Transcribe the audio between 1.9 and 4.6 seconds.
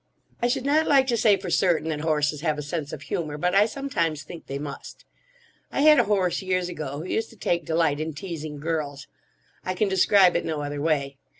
horses have a sense of humour, but I sometimes think they